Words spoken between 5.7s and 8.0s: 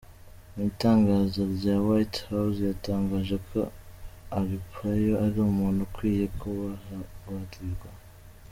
ukwiye kubabarirwa.